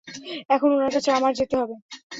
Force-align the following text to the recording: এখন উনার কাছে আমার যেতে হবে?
এখন 0.49 0.69
উনার 0.71 0.91
কাছে 0.93 1.09
আমার 1.11 1.31
যেতে 1.39 1.55
হবে? 1.57 1.75